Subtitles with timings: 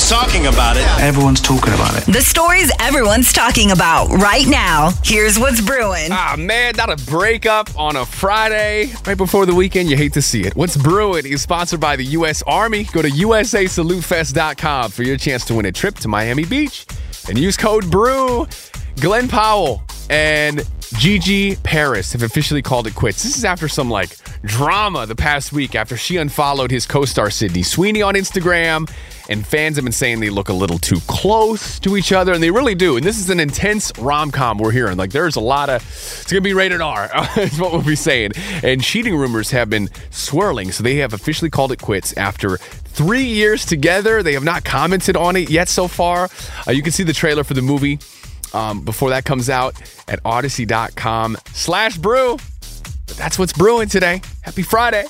[0.00, 1.02] everyone's talking about it.
[1.02, 2.04] Everyone's talking about it.
[2.06, 4.90] The stories everyone's talking about right now.
[5.04, 6.08] Here's what's brewing.
[6.10, 9.90] Ah, man, not a breakup on a Friday right before the weekend.
[9.90, 10.56] You hate to see it.
[10.56, 12.42] What's Bru'in is sponsored by the U.S.
[12.46, 12.84] Army.
[12.84, 16.86] Go to USASalutefest.com for your chance to win a trip to Miami Beach
[17.28, 18.46] and use code BREW.
[19.00, 20.62] Glen Powell and
[20.94, 23.22] Gigi Paris have officially called it quits.
[23.22, 27.30] This is after some like drama the past week after she unfollowed his co star
[27.30, 28.90] Sydney Sweeney on Instagram.
[29.30, 32.42] And fans have been saying they look a little too close to each other, and
[32.42, 32.96] they really do.
[32.96, 34.96] And this is an intense rom com we're hearing.
[34.96, 37.96] Like, there's a lot of, it's going to be rated R, is what we'll be
[37.96, 38.32] saying.
[38.62, 43.24] And cheating rumors have been swirling, so they have officially called it quits after three
[43.24, 44.22] years together.
[44.22, 46.28] They have not commented on it yet so far.
[46.66, 48.00] Uh, you can see the trailer for the movie
[48.52, 52.36] um, before that comes out at audacy.com slash brew.
[53.06, 54.22] But that's what's brewing today.
[54.42, 55.04] Happy Friday.